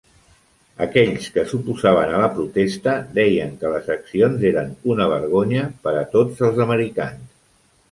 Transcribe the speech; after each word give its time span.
Aquells 0.85 1.27
que 1.35 1.43
s'oposaven 1.51 2.13
a 2.13 2.21
la 2.21 2.29
protesta 2.37 2.95
deien 3.19 3.53
que 3.61 3.75
les 3.75 3.93
accions 3.97 4.49
eren 4.53 4.73
una 4.95 5.09
vergonya 5.15 5.69
per 5.87 5.97
a 6.01 6.05
tots 6.19 6.45
els 6.51 6.67
americans. 6.69 7.25